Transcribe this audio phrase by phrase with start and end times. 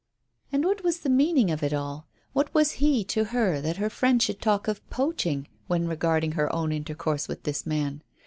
[0.51, 2.07] And what was the meaning of it all?
[2.33, 6.51] What was he to her that her friend should talk of "poaching" when regarding her
[6.51, 8.01] own intercourse with this man?